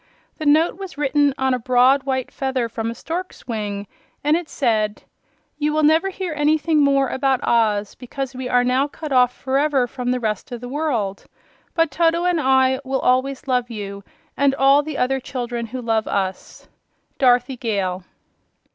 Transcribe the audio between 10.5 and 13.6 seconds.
OF THE WORLD. BUT TOTO AND I WILL ALWAYS